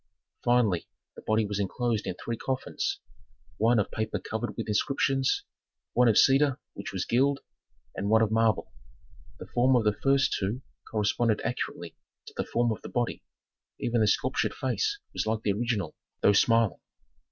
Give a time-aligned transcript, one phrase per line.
[0.43, 2.97] Finally the body was inclosed in three coffins:
[3.57, 5.43] one of paper covered with inscriptions,
[5.93, 7.41] one of cedar which was gilt,
[7.95, 8.71] and one of marble.
[9.37, 11.95] The form of the first two corresponded accurately
[12.25, 13.21] to the form of the body;
[13.79, 16.79] even the sculptured face was like the original, though smiling.